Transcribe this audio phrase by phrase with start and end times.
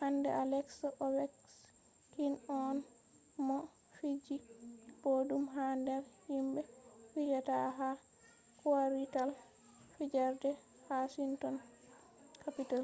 [0.00, 0.76] hande aleks
[1.06, 2.76] ovechkin on
[3.46, 3.58] mo
[3.96, 4.36] fiji
[5.02, 6.60] boɗɗum ha nder himɓe
[7.10, 7.88] fijata ha
[8.60, 9.30] kwarital
[9.92, 10.50] fijerde
[10.88, 11.56] washinton
[12.42, 12.82] kapital